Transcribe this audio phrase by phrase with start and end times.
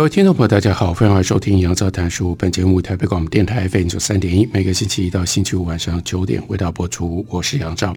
[0.00, 2.34] 各位听众朋友，大家好，欢迎来收听杨照谈书。
[2.36, 7.22] 本节目台北广播电台 FM 九三点一，每个星期一到星期五晚上九点为大家播出。
[7.28, 7.94] 我是杨照。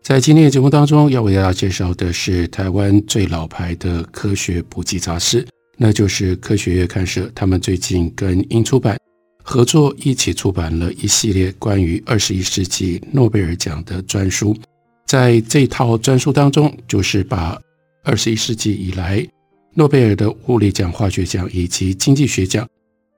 [0.00, 5.44] 在今天的节目当中，要为大家介绍的是台湾最老牌的科学补给杂志，
[5.76, 7.22] 那就是《科学月刊社》。
[7.34, 8.96] 他们最近跟英出版
[9.42, 14.56] 合作，一起出版了一系列关于二十一世纪诺贝尔奖的专书。
[15.04, 17.60] 在这套专书当中，就是把
[18.04, 19.26] 二十一世纪以来。
[19.74, 22.68] 诺贝尔的物理奖、化学奖以及经济学奖，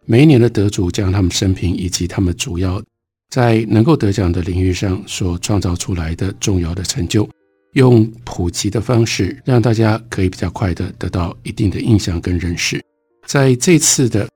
[0.04, 2.82] 每一年的得主将他们生平以及他们主要
[3.30, 7.26] 在能够得奖的领域上所创造出来的重要的成就，
[7.72, 12.82] 用普及的方式让大家可以比较快的得到一定的印象跟认识。
[13.26, 14.28] 在这次的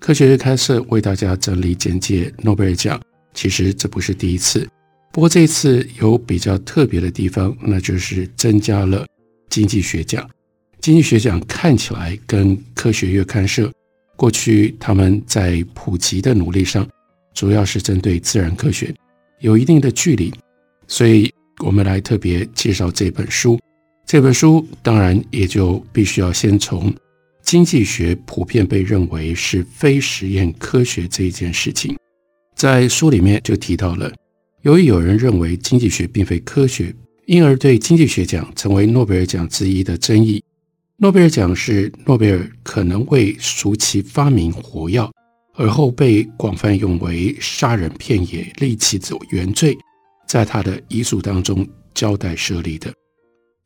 [0.00, 3.00] 科学月刊社为大家整理简介诺贝尔奖，
[3.32, 4.68] 其实这不是第一次，
[5.12, 9.06] 不过这次有比较特别的地方，那就是增加了
[9.48, 10.28] 经济学奖。
[10.80, 13.70] 经济学奖看起来跟科学月刊社
[14.16, 16.88] 过去他们在普及的努力上，
[17.34, 18.94] 主要是针对自然科学，
[19.40, 20.32] 有一定的距离，
[20.88, 23.58] 所以我们来特别介绍这本书。
[24.06, 26.92] 这本书当然也就必须要先从
[27.42, 31.94] 经济学普遍被认为是非实验科学这一件事情，
[32.56, 34.10] 在书里面就提到了，
[34.62, 36.94] 由于有人认为经济学并非科学，
[37.26, 40.42] 因而对经济学奖成为诺贝尔奖之一的争议。
[41.02, 45.10] 诺贝尔奖是诺贝尔可能为赎其发明火药，
[45.54, 49.74] 而后被广泛用为杀人片野利器的原罪，
[50.28, 52.92] 在他的遗嘱当中交代设立的。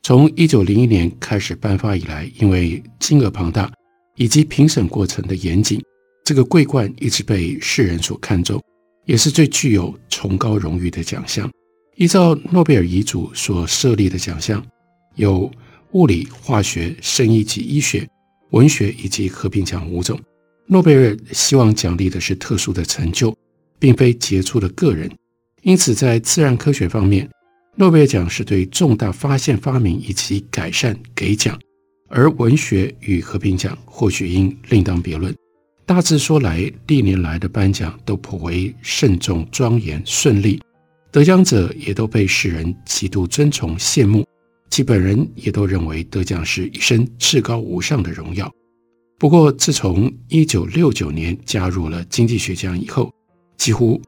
[0.05, 3.69] 从一九零一年开始颁发以来，因为金额庞大
[4.15, 5.83] 以及评审过程的严谨，
[6.25, 8.62] 这个桂冠一直被世人所看重，
[9.06, 11.51] 也是最具有崇高荣誉的奖项。
[11.97, 14.65] 依照诺贝尔遗嘱所设立的奖项，
[15.16, 15.51] 有。
[15.94, 18.06] 物理、化学、生医及医学、
[18.50, 20.21] 文学以及和平奖五种，
[20.66, 23.32] 诺贝尔希望奖励的是特殊的成就，
[23.78, 25.09] 并非杰出的个人。
[25.62, 27.31] 因此，在自然科学方面，
[27.77, 31.56] 诺贝尔奖是对重大发现、发明以及改善给奖；
[32.09, 35.33] 而文学与和平奖或许应另当别论。
[35.87, 40.60] 大致说来，历年来的颁奖都颇为慎重、庄严、顺利，
[41.12, 44.27] 得奖者也都被世人极度尊崇、羡慕。
[44.74, 48.52] 其本人也都认为得奖是一生至高无上的荣耀。
[49.20, 53.08] 不过，自从一九六九年加入了经济学奖以后，
[53.56, 54.02] 几乎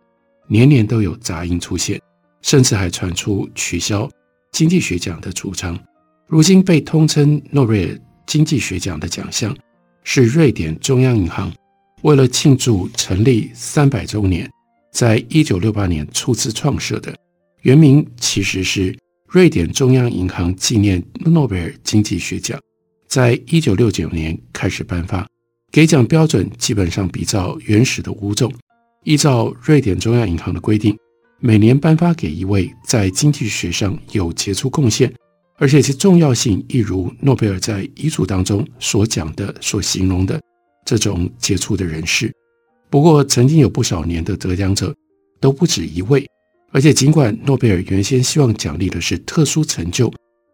[0.49, 2.03] 年年都有杂音出现，
[2.43, 4.11] 甚至还传出取消
[4.51, 5.79] 经济学奖的主张。
[6.27, 9.57] 如今被通称诺贝尔经济学奖的奖项，
[10.03, 11.55] 是瑞典中央银行
[12.03, 14.51] 为了庆祝成立三百周年，
[14.93, 17.17] 在一九六八年初次创设的，
[17.61, 18.93] 原名其实是。
[19.29, 22.61] 瑞典中央银行纪念诺贝尔经济学奖，
[23.09, 25.27] 在一九六九年开始颁发，
[25.73, 28.53] 给奖标准基本上比照原始的五种。
[29.03, 30.97] 依照瑞典中央银行的规定，
[31.41, 35.13] 每年颁发给一位在经济学上有杰出贡献，
[35.59, 40.41] 而且其重要性一如诺贝尔在遗嘱当中所讲的、所形容的
[40.85, 42.33] 这种杰出的人士。
[42.89, 44.95] 不过，曾经有不少年的得奖者
[45.41, 46.25] 都不止一位。
[46.77, 50.13] 而且，尽管诺贝尔原先希望奖励的是特殊成就，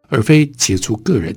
[0.08, 1.34] 而非杰出个人，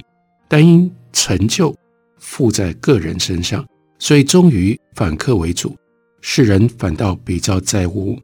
[0.47, 1.75] 但因成就
[2.19, 3.65] 附在个人身上，
[3.97, 5.75] 所以终于反客为主，
[6.21, 8.15] 世人反倒比较在乎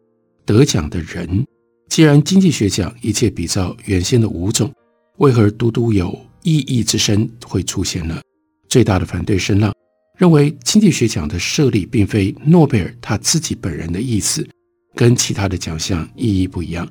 [0.45, 1.43] 得奖的人。
[1.89, 4.71] 既然经济学奖一切比照原先的五种，
[5.17, 8.21] 为何独独有异议之声会出现呢？
[8.69, 9.73] 最大的反对声浪
[10.15, 14.47] 认为，经济学奖的设立并非诺贝尔他自己本人的意思。
[14.95, 16.87] 跟其他的奖项意义不一样，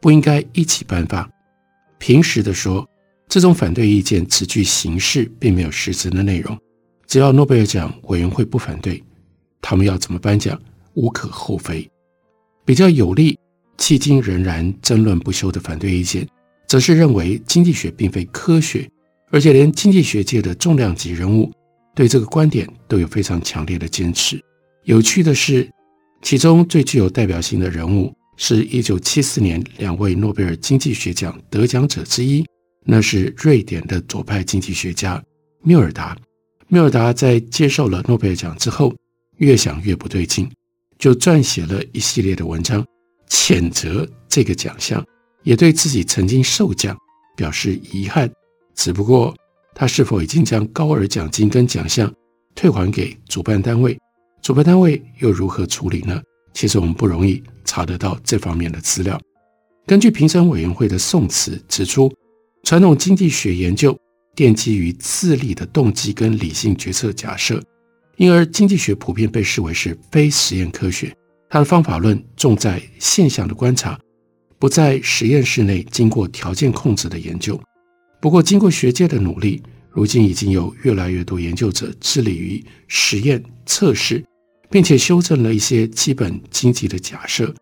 [0.00, 1.28] 不应该一起颁发。
[1.98, 2.86] 平实的说，
[3.28, 6.58] 这种反对意见只具形式，并没有实质的内容。
[7.06, 9.02] 只要诺贝尔奖委员会不反对，
[9.62, 10.60] 他们要怎么颁奖
[10.94, 11.88] 无可厚非。
[12.64, 13.38] 比较有利、
[13.78, 16.28] 迄今仍然争论不休的反对意见，
[16.66, 18.90] 则是认为经济学并非科学，
[19.30, 21.50] 而且连经济学界的重量级人物
[21.94, 24.42] 对这个观点都有非常强烈的坚持。
[24.82, 25.70] 有趣的是。
[26.24, 32.42] 其中最具有代表性的人物是一九七四年两位诺贝尔经济学奖得奖者之一，
[32.86, 35.22] 那是瑞典的左派经济学家
[35.60, 36.16] 缪尔达。
[36.66, 38.94] 缪尔达在接受了诺贝尔奖之后，
[39.36, 40.50] 越想越不对劲，
[40.98, 42.82] 就撰写了一系列的文章，
[43.28, 45.04] 谴责这个奖项，
[45.42, 46.96] 也对自己曾经受奖
[47.36, 48.28] 表示遗憾。
[48.74, 49.36] 只不过，
[49.74, 52.10] 他是否已经将高额奖金跟奖项
[52.54, 53.96] 退还给主办单位？
[54.44, 56.20] 主办单位又如何处理呢？
[56.52, 59.18] 其实我们不容易查得到这方面的资料。
[59.86, 62.12] 根据评审委员会的宋词指出，
[62.62, 63.98] 传统经济学研究
[64.36, 67.58] 奠基于自利的动机跟理性决策假设，
[68.18, 71.16] 因而经济学普遍被视为是非实验科学。
[71.48, 73.98] 它的方法论重在现象的观察，
[74.58, 77.58] 不在实验室内经过条件控制的研究。
[78.20, 84.22] 不过，经过学界的努力，如今已经有越来越多研究者致力于实验测试，
[84.70, 87.54] 并且修正了一些基本经济的假设，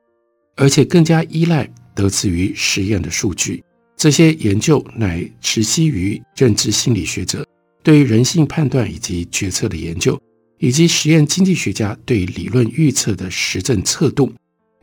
[0.57, 3.63] 而且更加依赖得自于实验的数据。
[3.97, 7.47] 这些研究乃直基于认知心理学者
[7.83, 10.21] 对于人性判断以及决策的研究，
[10.59, 14.33] 以及实验经济学家对理论预测的实证测度。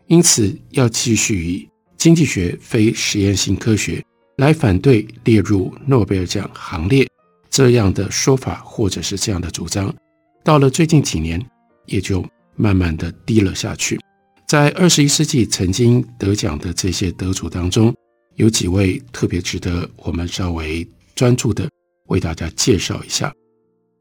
[0.08, 4.04] 因此，要继续以经济学非实验性科学。
[4.38, 7.06] 来反对列入诺贝尔奖行列
[7.50, 9.94] 这样的说法，或者是这样的主张，
[10.46, 11.46] 到了最近几年，
[11.90, 12.26] 也就
[12.56, 14.00] 慢慢的低了下去。
[14.48, 17.94] 在二十一世纪曾经得奖的这些得主当中，
[18.36, 21.70] 有几位特别值得我们稍微专注的
[22.08, 23.34] 为大家介绍一下。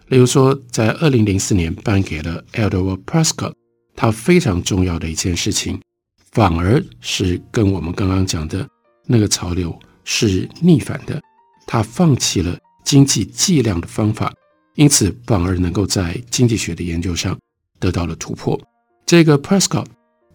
[0.07, 3.53] 例如说，在二零零四年颁给了 Edward Prescott，
[3.95, 5.81] 他非常重要的一件事情，
[6.33, 8.67] 反而是跟我们刚刚讲的
[9.07, 9.79] 那个潮流。
[10.11, 11.21] 是逆反的，
[11.67, 14.33] 他放弃了经济计量的方法，
[14.75, 17.39] 因此反而能够在经济学的研究上
[17.79, 18.61] 得到了突破。
[19.07, 19.87] 这个 Prescott，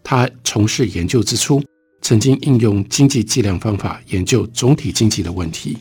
[0.03, 1.63] 他从事研究之初，
[2.01, 5.77] 曾经应用经济计量方法研究总体经济的问题，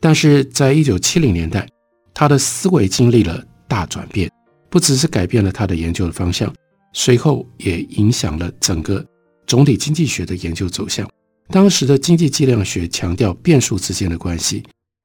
[0.00, 1.68] 但是在一九七零年代，
[2.14, 4.30] 他的思维经历了大转变，
[4.70, 6.52] 不只是改变了他的研究的方向，
[6.92, 9.04] 随后也影响了整个
[9.46, 11.08] 总体经济学的研究走向。
[11.48, 14.62] 当时的经济计量学强调变数之间的关系，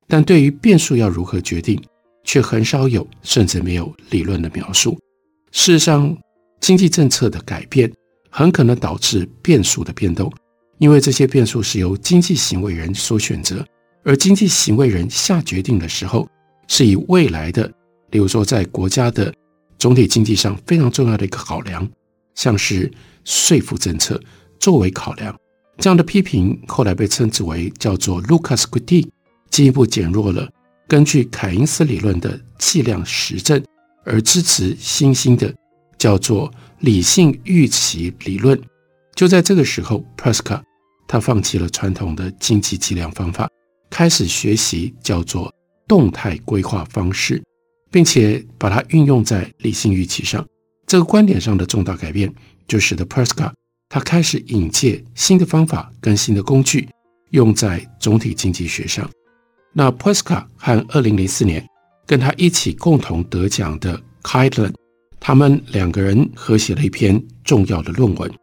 [0.07, 1.77] 但对于变数要如何决定，
[2.23, 4.97] 却很少有甚至没有理论的描述。
[5.51, 6.15] 事实上，
[6.59, 7.91] 经济政策的改变
[8.29, 10.31] 很可能导致变数的变动，
[10.77, 13.65] 因为这些变数是由经济行为人所选择，
[14.03, 16.27] 而经济行为人下决定的时候，
[16.67, 17.67] 是以未来的，
[18.11, 19.33] 例如说在国家的
[19.79, 21.87] 总体经济上非常重要的一个考量，
[22.35, 22.91] 像是
[23.23, 24.21] 税负政策
[24.59, 25.35] 作为考量。
[25.77, 29.07] 这样的批评后来被称之为叫做 Lucas critique，
[29.49, 30.49] 进一步减弱了
[30.87, 33.63] 根据凯因斯理论的计量实证
[34.07, 35.53] 而支持新兴的
[35.97, 38.59] 叫做理性预期理论。
[39.13, 40.61] 就在这个时候，PRESCA
[41.07, 43.49] 他放弃了传统的经济计量方法，
[43.89, 45.53] 开始学习叫做
[45.87, 47.43] 动态规划方式，
[47.91, 50.45] 并且把它运用在理性预期上。
[50.85, 52.33] 这个观点上的重大改变，
[52.67, 53.51] 就使得 Prescott
[53.89, 56.87] 他开始引介新的方法跟新的工具，
[57.31, 59.09] 用在总体经济学上。
[59.73, 61.65] 那 Prescott 和二零零四年
[62.07, 64.73] 跟他一起共同得奖的 Catlin，
[65.19, 68.33] 他们两个人合写了一篇重要的论文，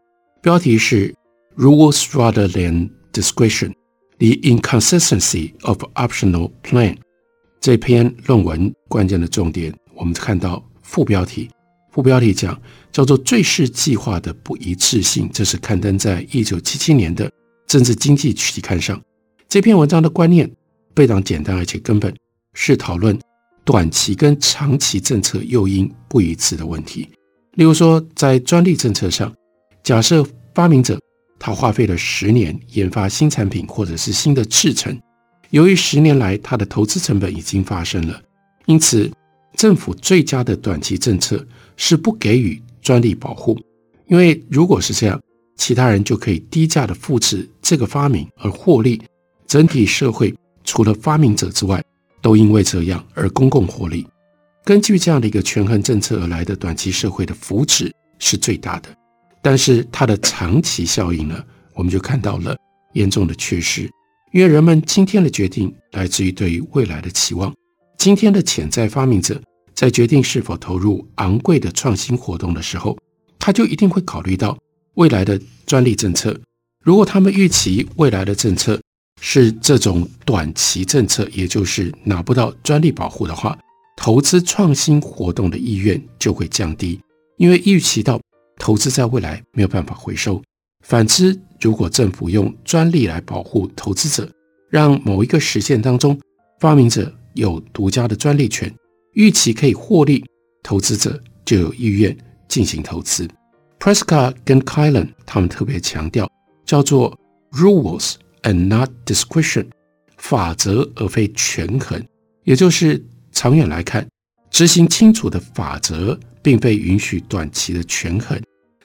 [0.43, 1.13] 标题是
[1.57, 3.73] “Rules Rather Than Discretion:
[4.19, 6.99] The Inconsistency of Optional Plan”。
[7.59, 11.49] 这篇论文关键的重点，我们看到副标题。
[11.91, 12.61] 副标题讲
[12.93, 17.31] 叫做“最适计划的不一致性”，这是刊登在一九七七年的
[17.67, 19.01] 政治经济期刊上。
[19.49, 20.51] 这篇文章的观念
[20.95, 22.15] 非常简单，而且根本
[22.53, 23.19] 是讨论
[23.65, 27.09] 短期跟长期政策诱因不一致的问题。
[27.55, 29.33] 例如说，在专利政策上，
[29.83, 31.01] 假设发明者
[31.39, 34.99] 他花费了十年研发新产品或者是新的制程，
[35.51, 38.21] 由于十年来他的投资成本已经发生了，
[38.67, 39.11] 因此
[39.57, 41.45] 政府最佳的短期政策。
[41.77, 43.59] 是不给予专利保护，
[44.07, 45.21] 因为如果是这样，
[45.57, 49.03] 其他人就可以低价的复制这个发明而获利，
[49.49, 51.83] 整体社会除了发明者之外，
[52.25, 54.07] 都因为这样而公共获利。
[54.65, 58.89] 根据这样的一个权衡政策而来的短期社会的福祉是最大的，
[59.43, 62.57] 但是它的长期效应呢，我们就看到了
[62.95, 63.83] 严重的缺失，
[64.33, 67.55] 因为人们今天的决定来自于对于未来的期望，
[67.99, 69.39] 今天的潜在发明者。
[69.75, 72.97] 在决定是否投入昂贵的创新活动的时候，
[73.41, 74.57] 他就一定会考虑到
[74.95, 76.41] 未来的专利政策。
[76.81, 78.81] 如果他们预期未来的政策
[79.27, 83.59] 是这种短期政策，也就是拿不到专利保护的话，
[83.97, 87.01] 投资创新活动的意愿就会降低，
[87.39, 88.21] 因为预期到
[88.59, 90.43] 投资在未来没有办法回收。
[90.83, 94.31] 反之，如果政府用专利来保护投资者，
[94.69, 96.21] 让某一个实践当中，
[96.61, 98.71] 发明者有独家的专利权，
[99.15, 100.23] 预期可以获利，
[100.63, 102.15] 投资者就有意愿
[102.47, 103.27] 进行投资。
[103.81, 106.31] Prescott 跟 Kylan 他们特别强调，
[106.67, 107.19] 叫做
[107.53, 109.67] rules and not discretion，
[110.17, 112.03] 法则而非权衡，
[112.45, 114.09] 也就是长远来看，
[114.51, 118.41] 执行清楚的法则，并非允许短期的权衡。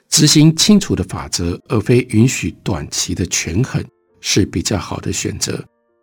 [0.08, 3.80] 执行清楚的法则，而非允许短期的权衡，
[4.20, 5.62] 是比较好的选择。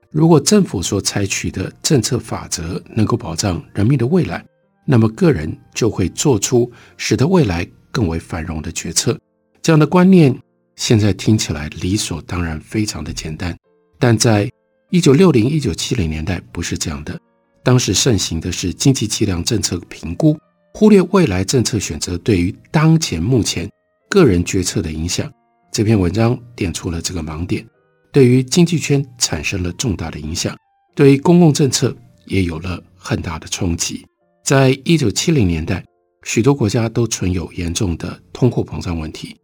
[0.10, 4.44] 如果政府所采取的政策法则能够保障人民的未来，
[4.86, 9.20] 那么个人就会做出使得未来更为繁荣的决策。
[9.62, 10.34] 这样的观念
[10.78, 13.58] 现在听起来理所当然，非常的简单，
[14.00, 14.50] 但在
[14.90, 17.20] 一九六零、一九七零年代不是这样的。
[17.64, 20.38] 当时盛行的是经济计量政策评估，
[20.74, 23.70] 忽略未来政策选择对于当前目前。
[24.10, 25.30] 个人决策的影响，
[25.70, 27.68] 这篇文章点出了这个盲点，
[28.14, 30.56] 对于经济圈产生了重大的影响，
[30.96, 31.94] 对于公共政策
[32.26, 34.06] 也有了很大的冲击。
[34.46, 35.84] 在一九七零年代，
[36.24, 39.36] 许多国家都存有严重的通货膨胀问题，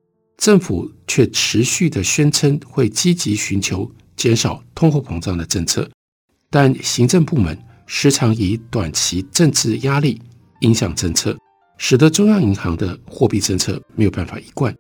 [0.44, 5.90] 政府却持续地宣称会积极寻求减少通货膨胀的政策，
[6.50, 7.58] 但行政部门
[7.88, 10.22] 时常以短期政治压力
[10.60, 11.34] 影响政策。
[11.78, 14.76] 使得中央银行的货币政策没有办法一贯。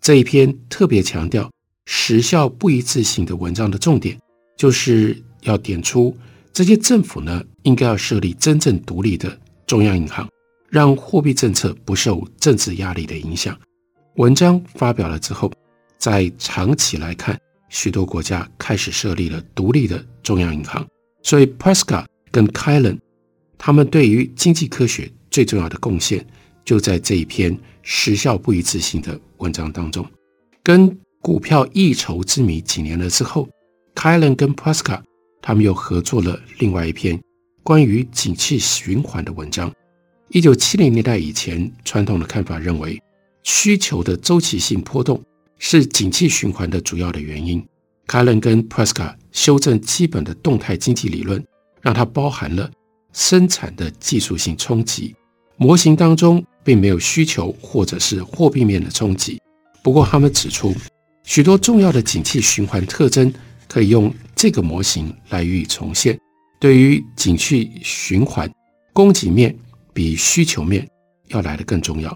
[0.00, 1.50] 这一篇特别强调
[1.86, 4.16] 时效不一致性的文章的重点，
[4.56, 6.16] 就是要点出
[6.52, 10.28] 这些政府呢，应该要设立真正独立的中央银行，
[10.70, 13.58] 让货币政策不受政治压力的影响。
[14.18, 15.48] 文章发表了之后，
[15.96, 20.84] 在长期来看，许多国家开始设立了独立的中央银行。
[21.22, 22.98] 所以 p r e s c a 跟 Killen
[23.56, 26.26] 他们对于经济科学最重要的贡献。
[26.64, 30.04] 就在这一篇时效不一致性的文章当中，
[30.64, 33.48] 跟股票异筹之谜几年了之后
[33.94, 35.00] ，Killen 跟 p r e s c a
[35.40, 37.18] 他们又合作了另外一篇
[37.62, 39.72] 关于景气循环的文章。
[40.30, 43.00] 一九七零年代以前，传统的看法认为，
[43.48, 45.18] 需求的周期性波动
[45.58, 47.66] 是景气循环的主要的原因。
[48.06, 51.42] 卡伦跟 Prescott 修正基本的动态经济理论，
[51.80, 52.70] 让它包含了
[53.14, 55.16] 生产的技术性冲击
[55.56, 56.44] 模型当中。
[56.64, 59.40] 并没有需求或者是货币面的冲击。
[59.82, 60.74] 不过，他们指出
[61.24, 63.32] 许多重要的景气循环特征
[63.66, 66.18] 可以用这个模型来予以重现。
[66.60, 68.52] 对于景气循环，
[68.92, 69.56] 供给面
[69.94, 70.86] 比需求面
[71.28, 72.14] 要来得更重要。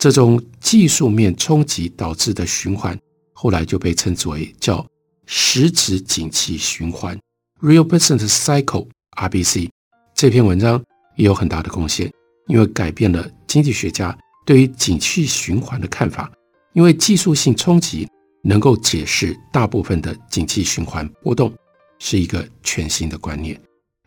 [0.00, 2.98] 这种技术面冲击导致的循环，
[3.34, 4.84] 后来就被称之为叫
[5.26, 7.20] 实质景气循环
[7.60, 9.68] （Real Business Cycle，RBC）。
[10.14, 10.82] 这篇文章
[11.16, 12.10] 也有很大的贡献。
[12.46, 16.32] 因为改变了经济学家对于景气循环的看法，
[16.72, 18.08] 因为技术性冲击
[18.42, 21.52] 能够解释大部分的景气循环波动，
[21.98, 23.60] 是一个全新的观念。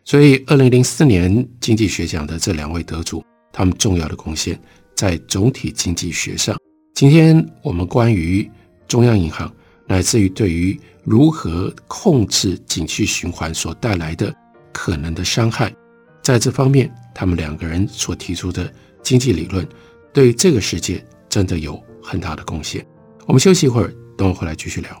[0.04, 4.60] 所以，二零零四年经济学奖的这两位得主，他们重要的贡献
[4.94, 6.56] 在总体经济学上。
[6.94, 8.50] 今天我们关于
[8.86, 9.52] 中央银行，
[9.86, 14.34] 乃至于对于如何控制景气循环所带来的
[14.72, 15.74] 可能的伤害，
[16.22, 16.92] 在这方面。
[17.16, 18.68] 他们两个人所提出的
[19.00, 19.64] 经济理论，
[20.12, 22.84] 对于这个世界真的有很大的贡献。
[23.24, 25.00] 我们休息一会儿，等我回来继续聊。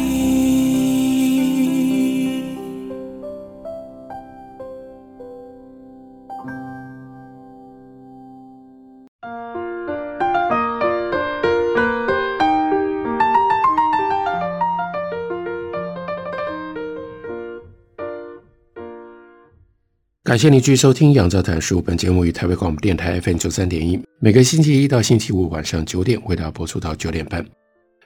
[20.31, 27.45] 感谢您继续收听《杨照谈书》，本节目于台北广播电台 FM 九三点一，每个星期一到星期五晚上九点为大家播出到九点半。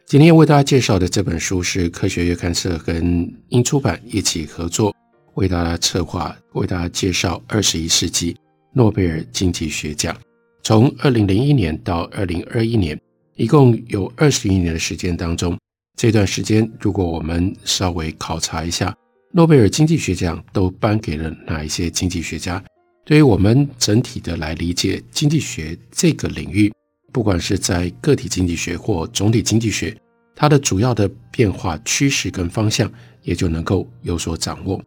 [0.07, 4.91] 今天为大家介绍的这本书是科学月刊社跟英出版一起合作
[5.35, 8.35] 为大家策划、为大家介绍二十一世纪
[8.73, 10.17] 诺贝尔经济学奖。
[10.63, 12.99] 从二零零一年到二零二一年，
[13.35, 15.55] 一共有二十一年的时间当中，
[15.95, 18.91] 这段时间如果我们稍微考察一下。
[19.37, 22.63] 诺贝尔经济学奖都颁给了哪一些经济学家？
[23.03, 26.71] 对于我们整体的来理解经济学这个领域，
[27.11, 29.93] 不管是在个体经济学或总体经济学，
[30.37, 32.89] 它的主要的变化趋势跟方向
[33.23, 34.81] 也就能够有所掌握。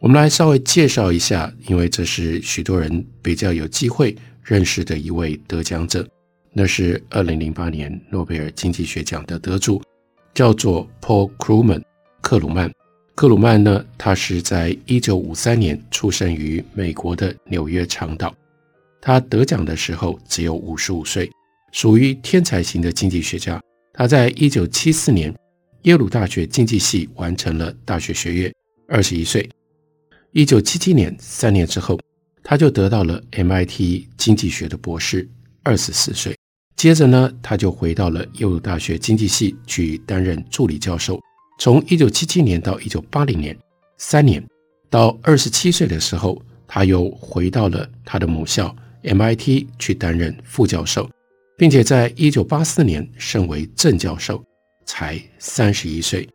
[0.00, 6.06] 我们来稍微介绍一下，因为这是许多人比较有机会认识的一位得奖者，
[6.52, 9.80] 那是二零零八年诺贝尔经济学奖的得主，
[10.34, 11.82] 叫做 Paul Krugman
[12.20, 12.70] 克鲁曼。
[13.18, 18.32] 克鲁曼呢，他是在一九五三年出生于美国的纽约长岛。
[19.00, 21.28] 他得奖的时候只有五十五岁，
[21.72, 23.60] 属于天才型的经济学家。
[23.92, 25.34] 他在一九七四年
[25.82, 28.54] 耶鲁大学经济系完成了大学学业，
[28.86, 29.50] 二十一岁。
[30.30, 31.98] 一九七七年三年之后，
[32.44, 35.28] 他就得到了 MIT 经济学的博士，
[35.64, 36.36] 二十四岁。
[36.76, 41.20] 接着呢，他就回到了耶鲁大学经济系去担任助理教授。
[41.58, 43.58] 从一九七七年到一九八零年，
[43.96, 44.40] 三年，
[44.88, 51.10] 到二十七岁的时候，他又回到了他的母校 MIT 去担任副教授，
[51.56, 54.40] 并且在一九八四年升为正教授，
[54.86, 56.28] 才三十一岁。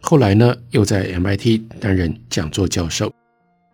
[0.00, 3.12] 后来呢，又在 MIT 担任讲座教授。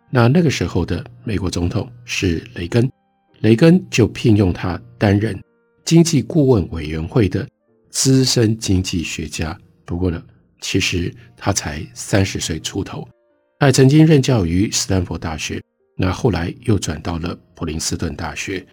[0.09, 2.91] 那那个时候的美国总统是雷根，
[3.39, 5.41] 雷根就聘用他担任
[5.85, 7.47] 经济顾问委员会的
[7.89, 9.57] 资深经济学家。
[9.85, 10.21] 不过呢。
[10.61, 13.07] 其实他才三十岁出头，
[13.59, 15.61] 他还曾经任教于斯坦福大学，
[15.97, 18.65] 那后来又转到了普林斯顿大学。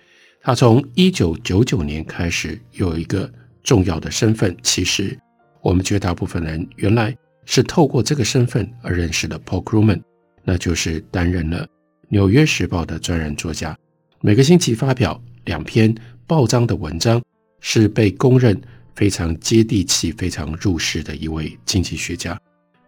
[0.42, 3.30] 他从一九九九年开始有一个
[3.62, 5.18] 重要的身份，其实
[5.60, 10.00] 我们绝大部分人原来是透过这个身份而认识的 Paul Krugman，
[10.44, 11.64] 那就是担任了
[12.08, 13.76] 《纽约时报》的专栏作家，
[14.20, 15.92] 每个星期发表两篇
[16.26, 17.20] 报章的文章，
[17.60, 18.60] 是被公认。
[18.96, 22.40] 非常接地气、非常入世的一位经济学家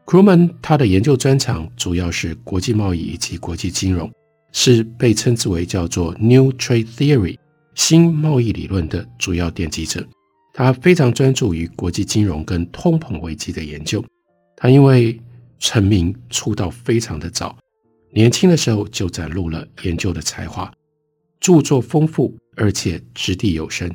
[0.07, 4.11] ，Krugman，他的研究专长主要是国际贸易以及国际金融，
[4.53, 7.37] 是被称之为叫做 New Trade Theory
[7.75, 10.05] 新贸易理论的主要奠基者。
[10.55, 14.05] 他非常专注于国际金融跟通膨危机的研究。
[14.57, 15.21] 他因为
[15.61, 17.57] 成名出道非常的早，
[18.11, 20.73] 年轻的时候就展露了研究的才华，
[21.39, 23.89] 著作丰富而且掷地有声。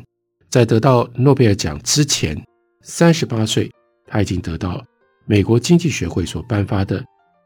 [0.54, 2.40] 在得到诺贝尔奖之前，
[2.84, 3.72] 三十八岁，
[4.06, 4.86] 他已经得到
[5.26, 7.04] 美国经济学会所颁发的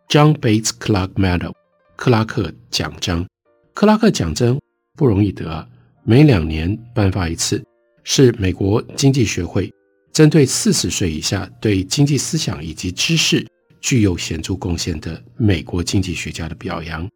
[0.09, 1.53] John Bates Clark Medal
[1.95, 3.25] 克拉克奖章。
[3.73, 4.59] 克拉克奖章
[4.97, 5.65] 不容易得，
[6.03, 7.63] 每两年颁发一次，
[8.03, 9.71] 是美国经济学会
[10.11, 13.47] 针对四十岁以下对经济思想以及知识
[13.79, 17.09] 具有显著贡献的美国经济学家的表扬。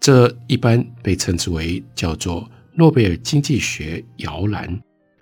[0.00, 4.76] 这一般被称之为叫做诺贝尔经济学摇篮。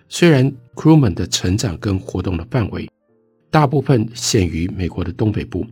[0.08, 2.88] 虽然 Krugman 的成长跟活动的范围
[3.50, 5.66] 大部分限于美国的东北部，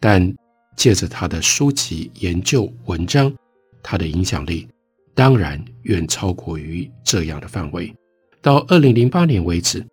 [0.00, 0.34] 但
[0.76, 3.32] 借着他的书籍、研究、文章，
[3.82, 4.66] 他的影响力
[5.14, 7.94] 当然远超过于这样的范围。
[8.40, 9.84] 到二零零八年为止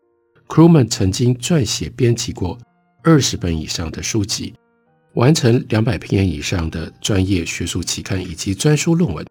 [0.48, 2.58] ，Krugman 曾经撰写、编辑过
[3.04, 4.54] 二十本以上的书籍，
[5.14, 9.26] 完成两百篇以上的专业学术期刊以及专书论文。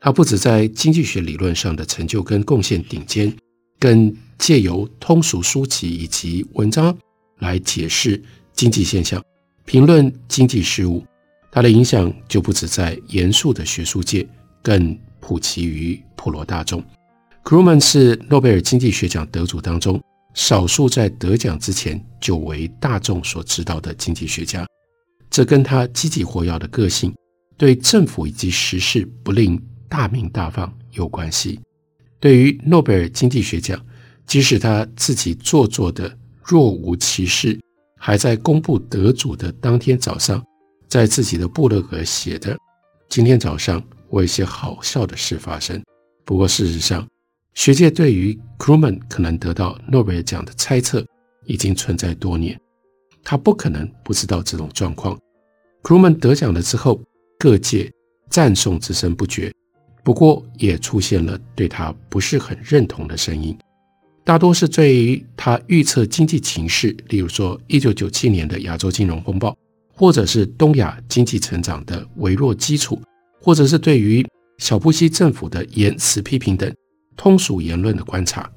[0.00, 3.32] 他不止在经济学理论上的成就跟贡献顶尖。
[3.82, 6.96] 更借由通俗书籍以及文章
[7.40, 9.20] 来解释经济现象、
[9.64, 11.04] 评论经济事务，
[11.50, 14.24] 它的影响就不止在严肃的学术界，
[14.62, 16.80] 更普及于普罗大众。
[17.42, 20.00] Krugman 是诺贝尔经济学奖得主当中
[20.32, 24.64] 少数在得奖之前就为大众所知道的经济学家，
[25.28, 27.12] 这跟他积极活跃的个性、
[27.56, 31.58] 对政府以及时事不吝大鸣大放有关系。
[32.22, 33.84] 对于诺贝尔经济学奖，
[34.28, 37.58] 即使他自己做作的若无其事，
[37.98, 40.40] 还在公布得主的当天早上，
[40.86, 42.56] 在自己的部落格写的
[43.10, 45.82] ：“今天早上我有些好笑的事发生。”
[46.24, 47.04] 不过事实上，
[47.54, 51.04] 学界对于 Krugman 可能得到诺贝尔奖的猜测
[51.46, 52.56] 已经存在多年，
[53.24, 55.18] 他不可能不知道这种状况。
[55.82, 57.02] Krugman 得奖了之后，
[57.36, 57.92] 各界
[58.30, 59.52] 赞颂之声不绝。
[60.04, 63.56] 不过，也出现了对他不是很认同的声音，
[64.24, 69.56] 大多是对于他预测经济情势，例如说一九九七年的亚洲金融风暴，
[69.94, 73.00] 或者是东亚经济成长的微弱基础，
[73.40, 74.26] 或者是对于
[74.58, 76.72] 小布希政府的言辞批评等
[77.16, 78.50] 通俗言论的观察。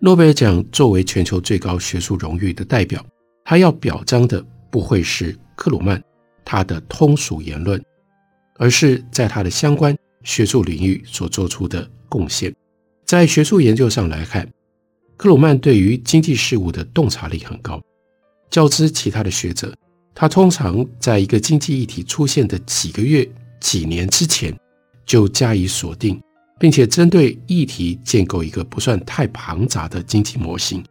[0.00, 3.04] 诺贝尔奖作为全球最高学术荣誉的代表，
[3.44, 6.02] 他要表彰的不会是克鲁曼
[6.44, 7.82] 他的通俗言论，
[8.58, 12.52] 而是在他的相关学术领域所做出的贡献。
[13.04, 14.50] 在学术研究上来看，
[15.16, 17.80] 克鲁曼对于经济事务的洞察力很高，
[18.50, 19.72] 较之其他的学者，
[20.14, 23.28] 他通常在一个经济议题出现的几个月、
[23.60, 24.52] 几年之前
[25.06, 26.20] 就加以锁定，
[26.58, 30.82] 并且针对议题建构一个不算太庞杂的经济模型，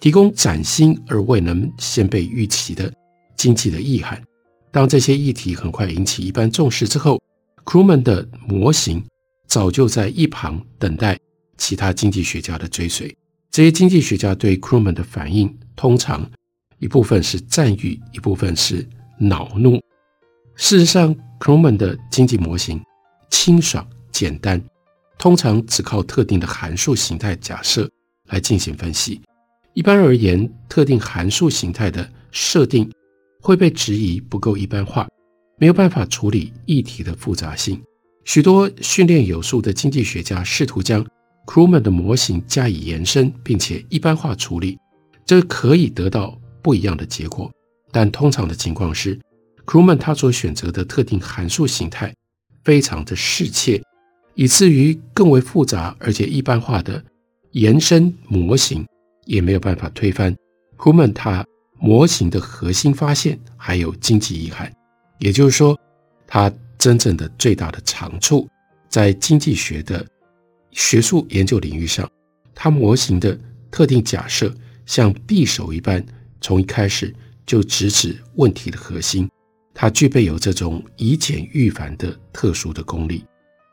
[0.00, 2.92] 提供崭新而未能先被预期的
[3.36, 4.22] 经济的意涵。
[4.70, 7.20] 当这些议题很快引起一般重视之后，
[7.66, 9.04] 克鲁曼的模型
[9.48, 11.18] 早就在一旁等待
[11.58, 13.14] 其他经济学家的追随。
[13.50, 16.30] 这些经济学家对克鲁曼的反应，通常
[16.78, 19.82] 一部分是赞誉，一部分是恼怒。
[20.54, 22.80] 事实上，克鲁曼的经济模型
[23.30, 24.62] 清爽简单，
[25.18, 27.90] 通常只靠特定的函数形态假设
[28.28, 29.20] 来进行分析。
[29.74, 32.88] 一般而言，特定函数形态的设定
[33.42, 35.08] 会被质疑不够一般化，
[35.58, 37.82] 没有办法处理议题的复杂性。
[38.24, 41.06] 许多训练有素的经济学家试图将
[41.46, 44.76] Kruman 的模型加以延伸，并且一般化处理，
[45.24, 47.50] 这可以得到不一样的结果。
[47.92, 49.14] 但通常的情况是，
[49.64, 52.12] 克鲁曼他所选择的特定函数形态
[52.64, 53.80] 非常的适切，
[54.34, 57.02] 以至于更为复杂而且一般化的
[57.52, 58.84] 延伸模型
[59.24, 60.34] 也没有办法推翻
[60.76, 61.46] 克鲁曼他
[61.78, 64.70] 模型的核心发现，还有经济遗憾。
[65.18, 65.78] 也就是说，
[66.26, 68.48] 他真正的最大的长处
[68.88, 70.06] 在经济学的。
[70.72, 72.06] 学术研究领域上，
[72.54, 73.38] 它模型的
[73.70, 76.04] 特定假设像匕首一般，
[76.42, 77.14] 从一开始
[77.46, 79.26] 就直指问题的核心。
[79.72, 83.24] 它具备有这种以简驭繁的特殊的功力。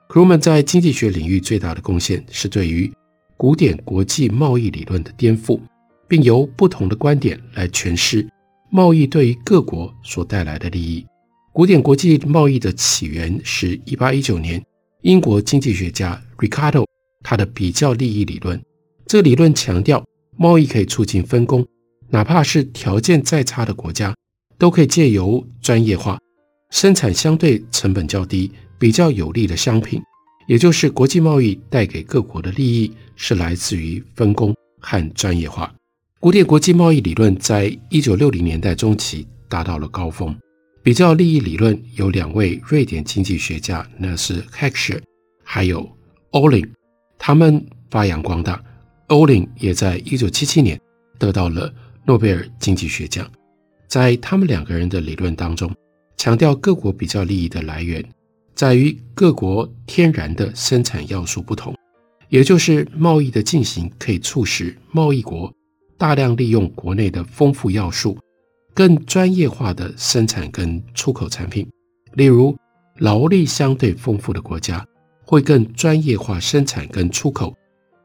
[0.08, 2.90] 克鲁曼在经济学领域最大的贡献是对于
[3.36, 5.60] 古典国际贸易理论的颠覆，
[6.08, 8.26] 并由不同的观点来诠释
[8.70, 11.06] 贸易对于各国所带来的利益。
[11.54, 14.60] 古典国际贸易的起源是一八一九年，
[15.02, 16.84] 英国经济学家 Ricardo。
[17.22, 18.60] 他的比较利益理论，
[19.06, 20.04] 这理论强调
[20.36, 21.66] 贸易可以促进分工，
[22.10, 24.16] 哪怕是条件再差的国家，
[24.58, 26.20] 都可以借由专业化
[26.72, 30.02] 生产相对成本较低、比较有利的商品。
[30.48, 35.72] 也就是国际贸易带给各国的利益是来自于分工和专业化。
[36.20, 40.36] 古典国际贸易理论在一九六零年代中期达到了高峰。
[40.84, 45.02] 比较利益理论有两位瑞典经济学家，那是 h e c k e r
[45.42, 45.90] 还有
[46.32, 46.70] Olin。
[47.18, 48.62] 他们发扬光大，
[49.08, 50.78] 欧林也在一九七七年
[51.18, 51.74] 得到了
[52.06, 53.26] 诺贝尔经济学奖。
[53.88, 55.74] 在他们两个人的理论当中，
[56.18, 58.04] 强调各国比较利益的来源
[58.54, 61.74] 在于各国天然的生产要素不同，
[62.28, 65.50] 也就是贸易的进行可以促使贸易国
[65.98, 68.18] 大量利用国内的丰富要素，
[68.74, 71.68] 更专业化的生产跟出口产品。
[72.14, 72.56] 例如，
[72.98, 74.86] 劳力相对丰富的国家。
[75.26, 77.56] 会更专业化生产跟出口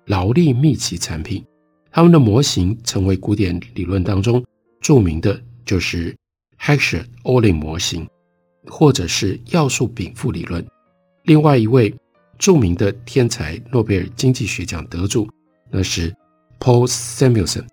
[0.06, 1.44] 劳力密集产品，
[1.90, 4.42] 他们的模型成为古典理论当中
[4.80, 6.16] 著名的，就是
[6.60, 8.08] Heckscher-Ohlin 模型，
[8.66, 10.64] 或者是要素禀赋理论。
[11.24, 11.92] 另外一位
[12.38, 15.28] 著名的天才诺贝尔经济学奖得主，
[15.70, 16.14] 那是
[16.60, 17.66] Paul Samuelson，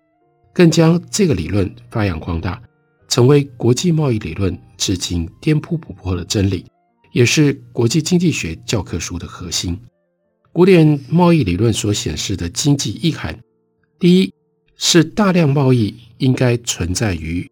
[0.52, 2.60] 更将这个理论发扬光大，
[3.08, 6.64] 成为国际贸易理论至今颠扑不破的真理。
[7.12, 9.78] 也是国际经济学教科书的核心。
[10.52, 13.38] 古典贸易理论所显示的经济意涵，
[13.98, 14.32] 第一
[14.76, 17.50] 是大量贸易应该存在于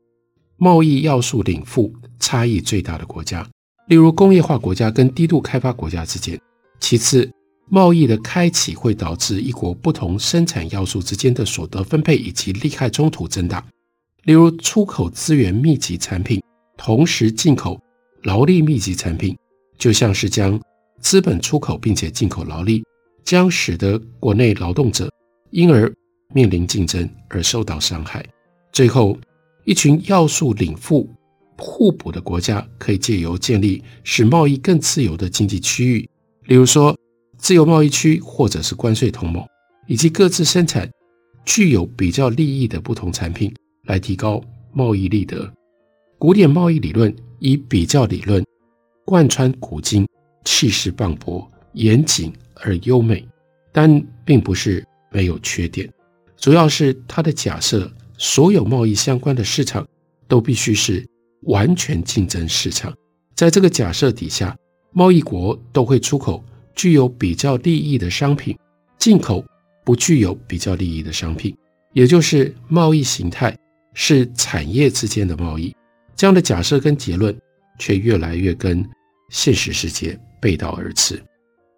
[0.59, 1.91] 贸易要素禀赋
[2.21, 3.49] 差异最大的国家，
[3.89, 6.39] 例如工业化国家跟低度开发国家之间。
[6.79, 7.31] 其次，
[7.71, 13.67] 贸易的开启会导致一国不同生产要素之间的所得分配以及利害冲突增大，
[14.25, 16.43] 例如出口资源密集产品，
[16.77, 17.81] 同时进口
[18.23, 19.37] 劳力密集产品。
[19.77, 20.59] 就像是将
[21.01, 22.83] 资本出口，并且进口劳力，
[23.25, 25.13] 将使得国内劳动者
[25.51, 25.93] 因而
[26.33, 28.25] 面临竞争而受到伤害。
[28.73, 29.19] 最后，
[29.65, 31.11] 一群要素禀赋
[31.59, 36.09] 互补的国家，可以借由建立使贸易更自由的经济区域，
[36.45, 36.97] 例如说
[37.37, 39.45] 自由贸易区或者是关税同盟，
[39.89, 40.89] 以及各自生产
[41.45, 43.53] 具有比较利益的不同产品，
[43.85, 44.43] 来提高
[44.73, 45.51] 贸易利得。
[46.19, 48.45] 古典贸易理论以比较理论。
[49.07, 50.07] 贯穿古今，
[50.47, 53.23] 气势磅礴，严谨而优美，
[53.71, 55.87] 但并不是没有缺点。
[56.39, 59.87] 主要是它的假设，所有贸易相关的市场
[60.27, 61.07] 都必须是
[61.43, 62.95] 完全竞争市场。
[63.35, 64.57] 在这个假设底下，
[64.93, 66.43] 贸易国都会出口
[66.75, 68.59] 具有比较利益的商品，
[68.99, 69.45] 进口
[69.85, 71.55] 不具有比较利益的商品，
[71.93, 73.55] 也就是贸易形态
[73.95, 75.75] 是产业之间的贸易。
[76.15, 77.37] 这样的假设跟结论，
[77.79, 78.89] 却越来越跟
[79.31, 81.23] 现实世界背道而驰。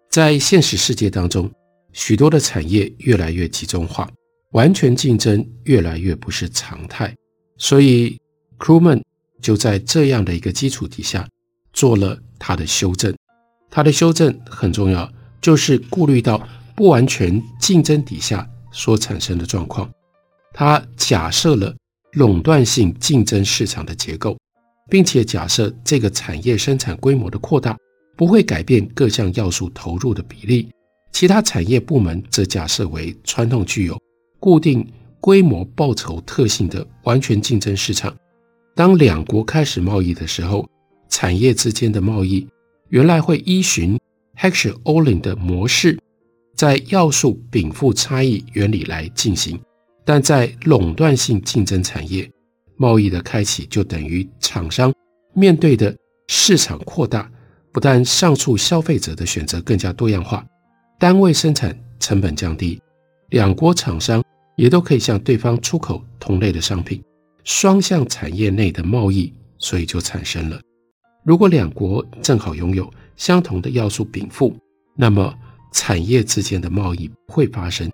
[0.09, 1.49] 在现实世界当中，
[1.93, 4.09] 许多的产业越来越集中化，
[4.51, 7.15] 完全竞争越来越不是常态。
[7.57, 8.19] 所以
[8.59, 9.01] ，Krugman
[9.41, 11.27] 就在这样的一个基础底下
[11.73, 13.15] 做了他的修正。
[13.69, 19.91] 他的修正很重要，就是顾虑到不完全竞争底下所产生的状况。
[20.53, 21.75] 他假设了
[22.17, 24.35] 垄断性竞争市场的结构，
[24.89, 27.77] 并且假设这个产业生产规模的扩大
[28.17, 30.67] 不会改变各项要素投入的比例。
[31.11, 33.95] 其他产业部门则假设为传统具有
[34.39, 34.83] 固定
[35.21, 38.15] 规模报酬特性的完全竞争市场。
[38.75, 40.67] 当两国开始贸易的时候，
[41.09, 42.47] 产业之间的贸易
[42.89, 43.95] 原来会依循
[44.35, 45.99] h e c k s h o l l i n 的模式，
[46.55, 49.59] 在要素禀赋差异原理来进行。
[50.07, 52.31] 但在垄断性竞争产业，
[52.77, 54.93] 贸易的开启就等于厂商
[55.33, 55.93] 面对的
[56.29, 57.29] 市场扩大，
[57.73, 60.45] 不但上述消费者的选择更加多样化，
[60.97, 62.81] 单位生产成本降低，
[63.31, 64.23] 两国厂商
[64.55, 67.03] 也都可以向对方出口同类的商品，
[67.43, 70.57] 双向产业内的贸易所以就产生了。
[71.25, 74.55] 如果两国正好拥有相同的要素禀赋，
[74.95, 75.37] 那么
[75.73, 77.91] 产业之间的贸易不会发生，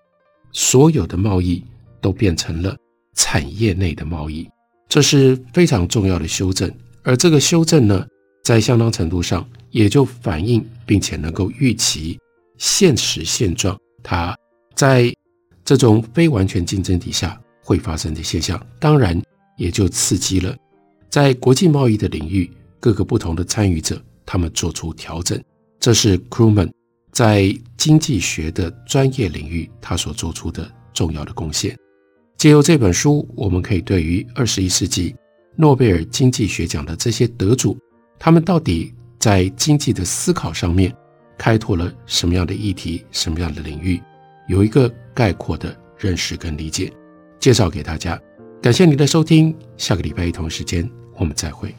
[0.51, 1.63] 所有的贸易。
[2.03, 2.75] 都变成了
[3.15, 4.47] 产业内的贸易，
[4.89, 6.71] 这是非常重要的修正。
[7.01, 8.05] 而这个修正呢，
[8.43, 12.19] 在相当程度上也就反映并且能够预期
[12.57, 14.37] 现实现状，它
[14.75, 15.11] 在
[15.65, 18.61] 这种非完全竞争底下会发生的现象。
[18.79, 19.19] 当然，
[19.57, 20.55] 也就刺激了
[21.09, 25.41] 在国际贸易的领域各个不同的参与者，他们做出调整。
[25.79, 26.71] 这是 Krugman
[27.11, 31.77] 在经济学的专业领域他所做出的重要的贡献。
[32.37, 35.15] 借由这本书，我们可以对于二十一世纪
[35.55, 37.77] 诺贝尔经济学奖的这些得主，
[38.19, 40.93] 他们到底在经济的思考上面
[41.37, 44.01] 开拓了什么样的议题、什么样的领域，
[44.47, 46.91] 有一个概括的认识跟理解，
[47.39, 48.19] 介绍给大家。
[48.61, 51.73] 感谢您的收听，下个礼拜一同时间我们再会。